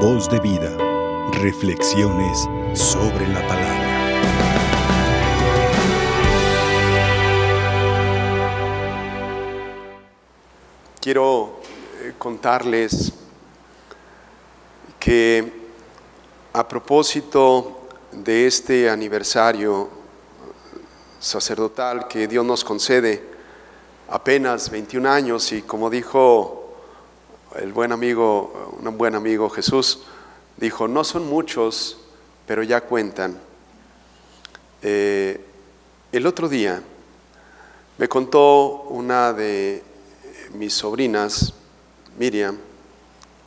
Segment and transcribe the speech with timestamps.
[0.00, 0.76] Voz de vida.
[1.40, 3.86] Reflexiones sobre la palabra.
[11.00, 11.60] Quiero
[12.02, 13.14] eh, contarles
[15.00, 15.50] que
[16.52, 19.88] a propósito de este aniversario
[21.18, 23.24] sacerdotal que Dios nos concede,
[24.10, 26.65] apenas 21 años y como dijo
[27.58, 30.00] el buen amigo, un buen amigo Jesús,
[30.56, 31.98] dijo, no son muchos,
[32.46, 33.38] pero ya cuentan.
[34.82, 35.40] Eh,
[36.12, 36.82] el otro día
[37.98, 39.82] me contó una de
[40.54, 41.54] mis sobrinas,
[42.18, 42.58] Miriam,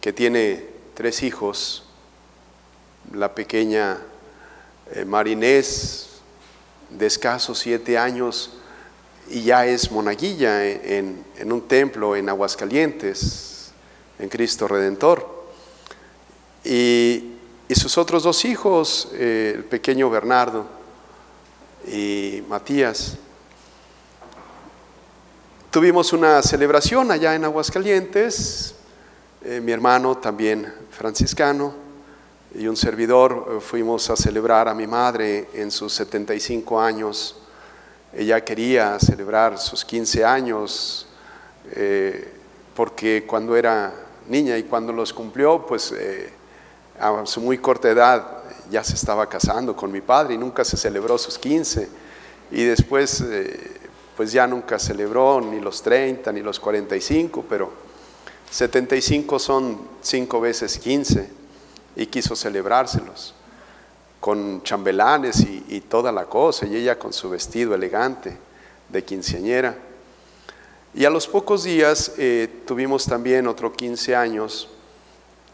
[0.02, 1.86] que tiene tres hijos,
[3.14, 4.00] la pequeña
[4.92, 6.08] eh, Marinés,
[6.90, 8.56] de escasos siete años,
[9.30, 13.59] y ya es monaguilla en, en un templo en Aguascalientes,
[14.20, 15.40] en Cristo Redentor.
[16.64, 17.36] Y,
[17.74, 20.66] sus otros dos hijos, eh, el pequeño Bernardo
[21.88, 23.16] y Matías.
[25.70, 28.74] Tuvimos una celebración allá en Aguascalientes,
[29.44, 31.74] eh, mi hermano también franciscano
[32.56, 37.38] y un servidor eh, fuimos a celebrar a mi madre en sus 75 años.
[38.12, 41.06] Ella quería celebrar sus 15 años
[42.76, 43.94] porque cuando era
[44.30, 45.94] niña y cuando los cumplió, pues
[47.00, 50.78] a su muy corta edad ya se estaba casando con mi padre y nunca se
[50.78, 51.90] celebró sus 15.
[52.52, 53.78] Y después, eh,
[54.16, 57.72] pues ya nunca celebró ni los 30 ni los 45, pero
[58.52, 61.30] 75 son 5 veces 15
[61.96, 63.36] y quiso celebrárselos
[64.20, 68.38] con chambelanes y, toda la cosa, y ella con su vestido elegante
[68.90, 69.78] de quinceañera.
[70.94, 74.70] Y a los pocos días eh, tuvimos también otro 15 años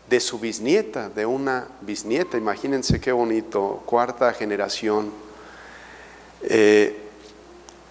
[0.09, 5.11] de su bisnieta, de una bisnieta, imagínense qué bonito, cuarta generación.
[6.41, 6.97] Eh,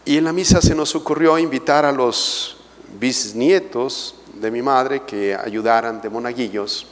[0.06, 2.56] y en la misa se nos ocurrió invitar a los
[2.98, 6.86] bisnietos de mi madre que ayudaran de monaguillos.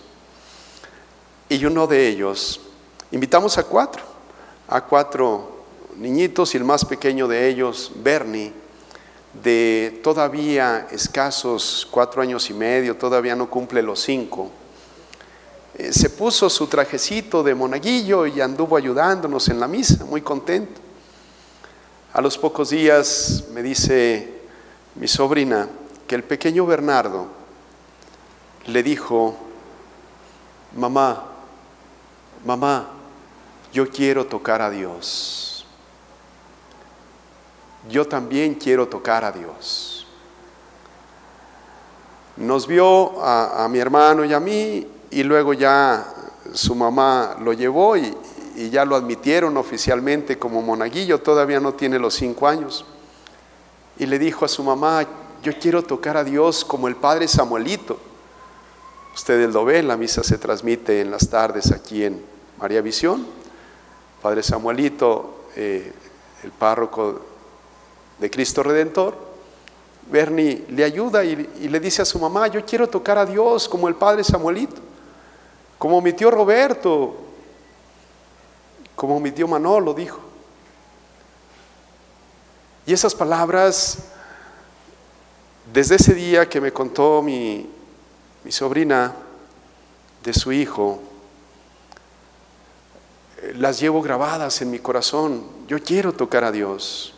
[1.49, 2.61] Y uno de ellos,
[3.11, 4.03] invitamos a cuatro,
[4.69, 5.65] a cuatro
[5.97, 8.62] niñitos y el más pequeño de ellos, Bernie,
[9.35, 14.51] de todavía escasos cuatro años y medio, todavía no cumple los cinco
[15.75, 20.81] eh, se puso su trajecito de monaguillo y anduvo ayudándonos en la misa, muy contento.
[22.13, 24.43] A los pocos días me dice
[24.97, 25.67] mi sobrina
[26.07, 27.27] que el pequeño Bernardo
[28.67, 29.35] le dijo,
[30.77, 31.25] mamá,
[32.45, 32.91] mamá,
[33.73, 35.52] yo quiero tocar a Dios.
[37.89, 40.07] Yo también quiero tocar a Dios.
[42.37, 46.07] Nos vio a, mi hermano y a mí y luego ya
[46.53, 48.17] su mamá lo llevó y,
[48.71, 52.85] ya lo admitieron oficialmente como monaguillo, todavía no tiene los cinco años.
[53.99, 55.07] Y le dijo a su mamá,
[55.43, 57.99] yo quiero tocar a Dios como el Padre Samuelito.
[59.15, 62.23] Ustedes lo ven, la misa se transmite en las tardes aquí en
[62.59, 63.27] María Visión.
[64.21, 65.93] Padre Samuelito, eh,
[66.43, 67.32] el párroco
[68.23, 69.15] de Cristo Redentor,
[70.11, 71.37] Bernie le ayuda y
[71.69, 74.81] le dice a su mamá, yo quiero tocar a Dios como el Padre Samuelito
[75.83, 77.13] como mi tío Roberto,
[78.95, 80.21] como mi tío Manolo dijo.
[82.87, 83.99] Y esas palabras,
[85.75, 87.69] desde ese día que me contó mi,
[88.45, 89.13] mi sobrina
[90.23, 91.03] de su hijo,
[93.57, 95.43] las llevo grabadas en mi corazón.
[95.67, 97.12] Yo quiero tocar a Dios.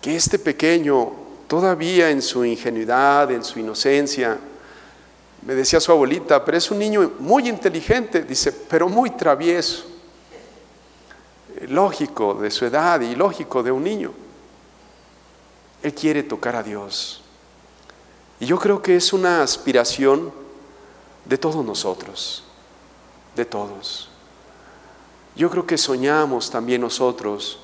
[0.00, 1.12] Que este pequeño,
[1.46, 4.38] todavía en su ingenuidad, en su inocencia,
[5.42, 9.86] me decía su abuelita, pero es un niño muy inteligente, dice, pero muy travieso.
[11.68, 14.12] Lógico de su edad y lógico de un niño.
[15.82, 17.22] Él quiere tocar a Dios.
[18.38, 20.32] Y yo creo que es una aspiración
[21.24, 22.44] de todos nosotros,
[23.36, 24.08] de todos.
[25.36, 27.58] Yo creo que soñamos también nosotros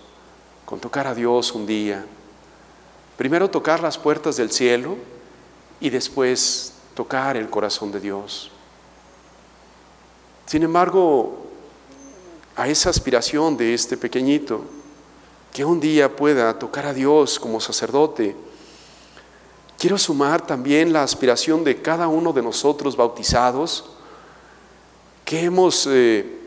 [0.64, 2.04] con tocar a Dios un día.
[3.16, 4.96] Primero tocar las puertas del cielo
[5.80, 8.50] y después tocar el corazón de Dios.
[10.44, 11.46] Sin embargo,
[12.54, 14.62] a esa aspiración de este pequeñito,
[15.52, 18.36] que un día pueda tocar a Dios como sacerdote,
[19.78, 23.86] quiero sumar también la aspiración de cada uno de nosotros bautizados,
[25.24, 26.38] que hemos eh,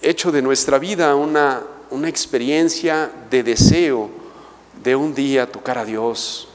[0.00, 4.17] hecho de nuestra vida una, una experiencia de deseo
[4.82, 6.48] de un día tocar a Dios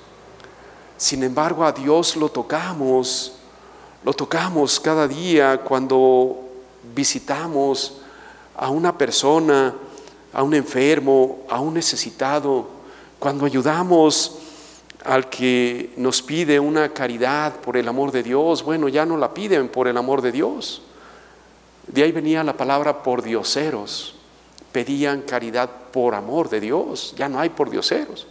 [1.03, 3.33] sin embargo, a Dios lo tocamos,
[4.05, 6.39] Lo tocamos cada día cuando
[6.95, 8.01] visitamos
[8.55, 9.73] a una persona,
[10.31, 12.67] a un enfermo, a un necesitado,
[13.19, 14.39] cuando ayudamos
[15.03, 19.33] al que nos pide una caridad por el amor de Dios, bueno, ya no la
[19.33, 20.81] piden por el amor de Dios.
[21.87, 24.12] De ahí venía la palabra por dioseros.
[24.73, 28.27] Pedían caridad por amor de Dios, ya no hay por dioseros.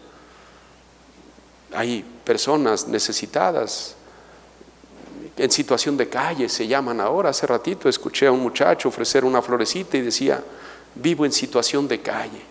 [1.72, 3.96] Hay personas necesitadas
[5.36, 7.30] en situación de calle, se llaman ahora.
[7.30, 10.42] Hace ratito escuché a un muchacho ofrecer una florecita y decía,
[10.94, 12.42] vivo en situación de calle.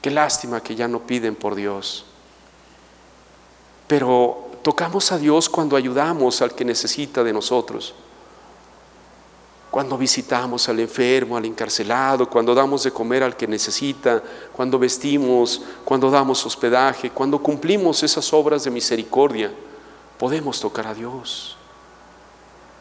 [0.00, 2.04] Qué lástima que ya no piden por Dios.
[3.86, 7.94] Pero tocamos a Dios cuando ayudamos al que necesita de nosotros.
[9.74, 14.22] Cuando visitamos al enfermo, al encarcelado, cuando damos de comer al que necesita,
[14.52, 19.52] cuando vestimos, cuando damos hospedaje, cuando cumplimos esas obras de misericordia,
[20.16, 21.56] podemos tocar a Dios.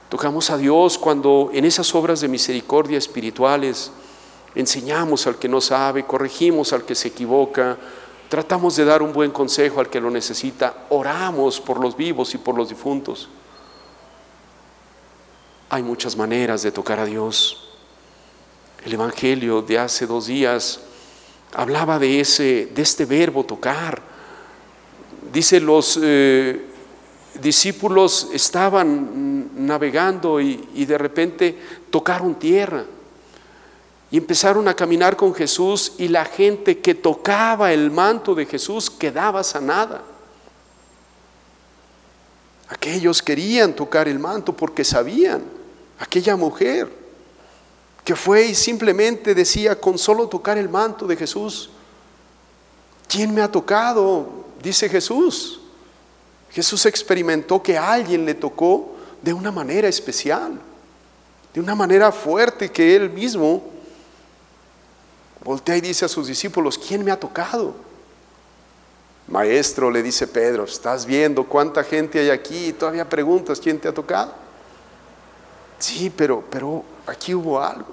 [0.08, 3.90] Tocamos a Dios cuando en esas obras de misericordia espirituales
[4.54, 7.76] enseñamos al que no sabe, corregimos al que se equivoca,
[8.30, 12.38] tratamos de dar un buen consejo al que lo necesita, oramos por los vivos y
[12.38, 13.30] por los difuntos.
[15.74, 17.68] Hay muchas maneras de tocar a Dios.
[18.86, 20.82] El Evangelio de hace dos días
[21.52, 24.00] hablaba de, ese, de este verbo tocar.
[25.34, 26.64] Dice los eh,
[27.42, 31.58] discípulos estaban navegando y, y de repente
[31.90, 32.86] tocaron tierra
[34.12, 38.92] y empezaron a caminar con Jesús y la gente que tocaba el manto de Jesús
[38.92, 40.04] quedaba sanada.
[42.70, 45.63] Aquellos querían tocar el manto porque sabían
[46.00, 46.90] aquella mujer
[48.04, 51.70] que fue y simplemente decía con solo tocar el manto de Jesús,
[53.08, 54.46] ¿quién me ha tocado?
[54.62, 55.62] Dice Jesús.
[56.52, 60.60] Jesús experimentó que alguien le tocó de una manera especial,
[61.54, 63.64] de una manera fuerte que él mismo
[65.44, 67.74] voltea y dice a sus discípulos, ¿quién me ha tocado?
[69.28, 73.88] Maestro, le dice Pedro, estás viendo cuánta gente hay aquí y todavía preguntas, ¿quién te
[73.88, 74.43] ha tocado?
[75.84, 77.90] Sí, pero, pero aquí hubo algo,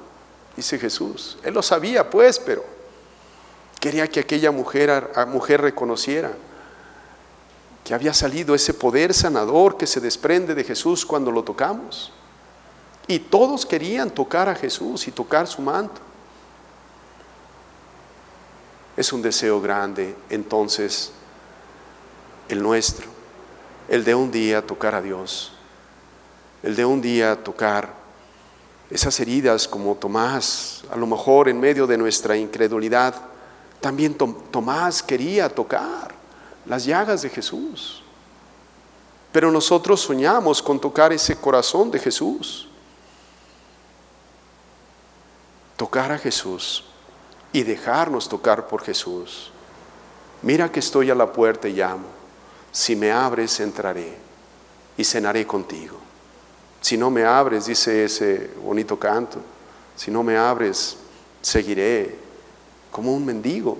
[0.56, 1.36] dice Jesús.
[1.42, 2.64] Él lo sabía, pues, pero
[3.80, 6.30] quería que aquella mujer, mujer reconociera
[7.82, 12.12] que había salido ese poder sanador que se desprende de Jesús cuando lo tocamos.
[13.08, 16.00] Y todos querían tocar a Jesús y tocar su manto.
[18.96, 21.10] Es un deseo grande, entonces,
[22.48, 23.08] el nuestro,
[23.88, 25.54] el de un día tocar a Dios
[26.62, 27.92] el de un día tocar
[28.90, 33.14] esas heridas como Tomás, a lo mejor en medio de nuestra incredulidad,
[33.80, 36.12] también Tomás quería tocar
[36.66, 38.02] las llagas de Jesús.
[39.32, 42.68] Pero nosotros soñamos con tocar ese corazón de Jesús.
[45.76, 46.84] Tocar a Jesús
[47.52, 49.50] y dejarnos tocar por Jesús.
[50.42, 52.06] Mira que estoy a la puerta y llamo.
[52.72, 54.16] Si me abres, entraré
[54.96, 56.09] y cenaré contigo.
[56.80, 59.40] Si no me abres, dice ese bonito canto,
[59.96, 60.96] si no me abres,
[61.42, 62.16] seguiré
[62.90, 63.78] como un mendigo.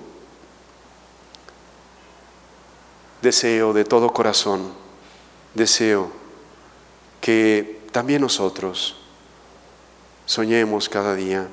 [3.21, 4.71] Deseo de todo corazón,
[5.53, 6.11] deseo
[7.19, 8.95] que también nosotros
[10.25, 11.47] soñemos cada día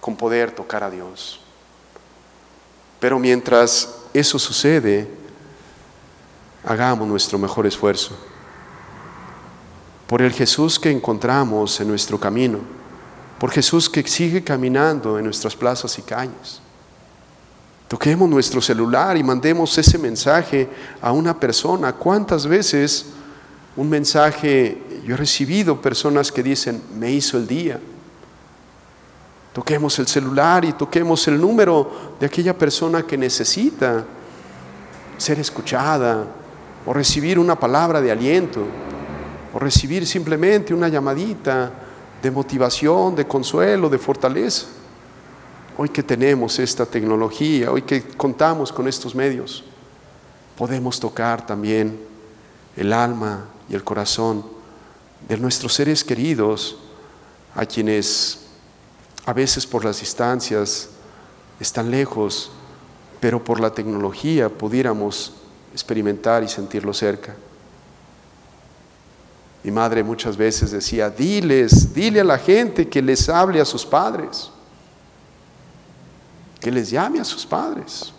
[0.00, 1.40] con poder tocar a Dios.
[3.00, 5.08] Pero mientras eso sucede,
[6.64, 8.16] hagamos nuestro mejor esfuerzo
[10.14, 12.60] por el Jesús que encontramos en nuestro camino,
[13.36, 16.60] por Jesús que sigue caminando en nuestras plazas y calles.
[17.88, 20.68] Toquemos nuestro celular y mandemos ese mensaje
[21.02, 21.94] a una persona.
[21.94, 23.06] ¿Cuántas veces
[23.74, 27.80] un mensaje, yo he recibido personas que dicen, me hizo el día?
[29.52, 34.04] Toquemos el celular y toquemos el número de aquella persona que necesita
[35.18, 36.24] ser escuchada
[36.86, 38.64] o recibir una palabra de aliento
[39.54, 41.70] o recibir simplemente una llamadita
[42.20, 44.66] de motivación, de consuelo, de fortaleza.
[45.78, 49.62] Hoy que tenemos esta tecnología, hoy que contamos con estos medios,
[50.58, 51.98] podemos tocar también
[52.76, 54.44] el alma y el corazón
[55.28, 56.78] de nuestros seres queridos,
[57.54, 58.40] a quienes
[59.24, 60.88] a veces por las distancias
[61.60, 62.50] están lejos,
[63.20, 65.34] pero por la tecnología pudiéramos
[65.72, 67.36] experimentar y sentirlo cerca.
[69.64, 73.86] Mi madre muchas veces decía, diles, dile a la gente que les hable a sus
[73.86, 74.50] padres,
[76.60, 78.12] que les llame a sus padres.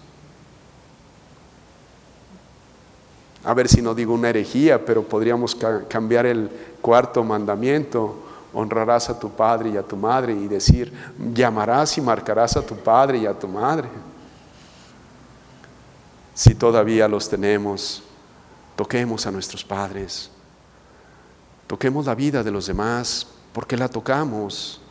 [3.44, 5.56] A ver si no digo una herejía, pero podríamos
[5.88, 6.50] cambiar el
[6.82, 8.24] cuarto mandamiento.
[8.52, 10.92] Honrarás a tu padre y a tu madre y decir,
[11.32, 13.88] llamarás y marcarás a tu padre y a tu madre.
[16.34, 18.02] Si todavía los tenemos,
[18.76, 20.32] toquemos a nuestros padres,
[21.68, 24.82] toquemos la vida de los demás, porque la tocamos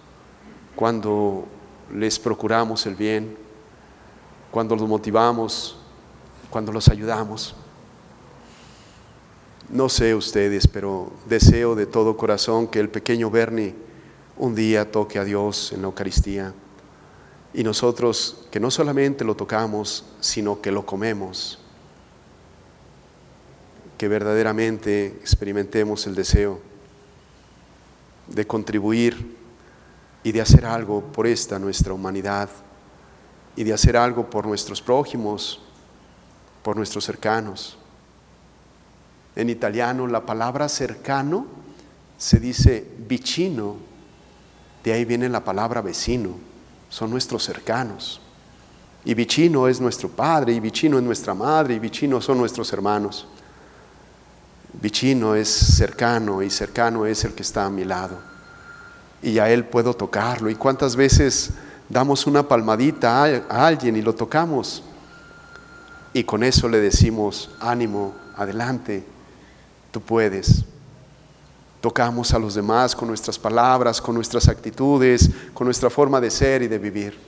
[0.74, 1.46] cuando
[1.92, 3.36] les procuramos el bien,
[4.50, 5.76] cuando los motivamos,
[6.50, 7.54] cuando los ayudamos.
[9.68, 13.74] No sé ustedes, pero deseo de todo corazón que el pequeño Bernie
[14.36, 16.54] un día toque a Dios en la Eucaristía
[17.52, 21.60] y nosotros que no solamente lo tocamos, sino que lo comemos,
[23.98, 26.60] que verdaderamente experimentemos el deseo
[28.28, 29.36] de contribuir
[30.22, 32.48] y de hacer algo por esta nuestra humanidad
[33.56, 35.60] y de hacer algo por nuestros prójimos,
[36.62, 37.76] por nuestros cercanos.
[39.36, 41.46] En italiano la palabra cercano
[42.16, 43.76] se dice vicino,
[44.82, 46.30] de ahí viene la palabra vecino,
[46.88, 48.20] son nuestros cercanos.
[49.04, 53.26] Y vicino es nuestro padre, y vicino es nuestra madre, y vicino son nuestros hermanos.
[54.80, 58.34] Vicino es cercano, y cercano es el que está a mi lado
[59.24, 60.50] y a Él puedo tocarlo.
[60.50, 61.50] ¿Y cuántas veces
[61.88, 64.82] damos una palmadita a, alguien y lo tocamos?
[66.12, 69.04] Y con eso le decimos, ánimo, adelante,
[69.90, 70.64] tú puedes.
[71.80, 76.62] Tocamos a los demás con nuestras palabras, con nuestras actitudes, con nuestra forma de ser
[76.62, 77.18] y de vivir.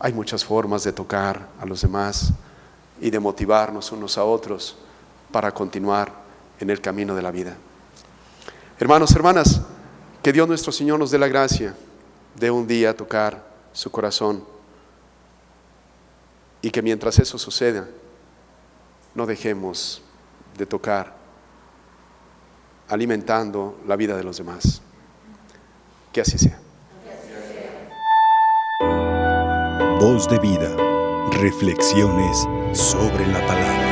[0.00, 2.32] Hay muchas formas de tocar a los demás
[3.00, 4.76] y de motivarnos unos a otros
[5.30, 6.25] para continuar
[6.60, 7.56] en el camino de la vida.
[8.78, 9.62] Hermanos, hermanas,
[10.22, 11.74] que Dios nuestro Señor nos dé la gracia
[12.34, 14.44] de un día tocar su corazón
[16.62, 17.86] y que mientras eso suceda,
[19.14, 20.02] no dejemos
[20.58, 21.14] de tocar,
[22.88, 24.82] alimentando la vida de los demás.
[26.12, 26.58] Que así sea.
[30.00, 30.74] Voz de vida,
[31.30, 33.85] reflexiones sobre la palabra.